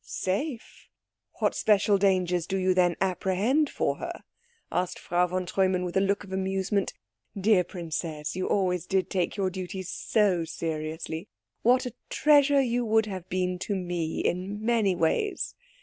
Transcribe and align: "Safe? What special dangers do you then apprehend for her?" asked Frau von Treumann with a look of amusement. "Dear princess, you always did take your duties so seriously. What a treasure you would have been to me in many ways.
"Safe? 0.03 0.89
What 1.37 1.53
special 1.53 1.99
dangers 1.99 2.47
do 2.47 2.57
you 2.57 2.73
then 2.73 2.95
apprehend 2.99 3.69
for 3.69 3.97
her?" 3.97 4.23
asked 4.71 4.97
Frau 4.97 5.27
von 5.27 5.45
Treumann 5.45 5.85
with 5.85 5.95
a 5.95 6.01
look 6.01 6.23
of 6.23 6.33
amusement. 6.33 6.95
"Dear 7.39 7.63
princess, 7.63 8.35
you 8.35 8.47
always 8.47 8.87
did 8.87 9.11
take 9.11 9.37
your 9.37 9.51
duties 9.51 9.89
so 9.89 10.43
seriously. 10.43 11.27
What 11.61 11.85
a 11.85 11.93
treasure 12.09 12.61
you 12.63 12.83
would 12.83 13.05
have 13.05 13.29
been 13.29 13.59
to 13.59 13.75
me 13.75 14.21
in 14.21 14.65
many 14.65 14.95
ways. 14.95 15.53